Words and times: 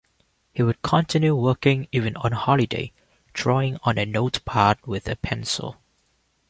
He 0.51 0.63
would 0.63 0.81
continue 0.81 1.35
working, 1.35 1.87
even 1.91 2.15
on 2.17 2.31
holiday, 2.31 2.91
drawing 3.33 3.77
on 3.83 3.99
a 3.99 4.05
notepad 4.07 4.79
with 4.87 5.07
a 5.07 5.15
pencil. 5.15 5.77